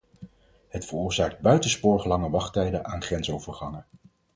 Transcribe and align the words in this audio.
Het 0.67 0.85
veroorzaakt 0.85 1.39
buitensporig 1.39 2.05
lange 2.05 2.29
wachttijden 2.29 2.85
aan 2.85 3.01
grensovergangen. 3.01 3.85